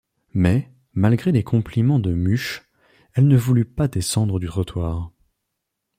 [0.33, 2.63] Mais, malgré les compliments de Muche,
[3.13, 5.11] elle ne voulut pas descendre du trottoir.